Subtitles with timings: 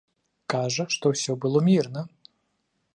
[0.53, 2.01] Кажа, што ўсё было мірна.